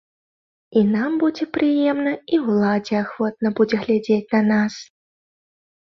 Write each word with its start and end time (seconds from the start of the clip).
І 0.79 0.81
нам 0.93 1.11
будзе 1.23 1.45
прыемна, 1.57 2.13
і 2.35 2.41
ўладзе 2.45 2.95
ахвотна 3.03 3.47
будзе 3.61 3.75
глядзець 3.85 4.33
на 4.37 4.41
нас. 4.53 4.73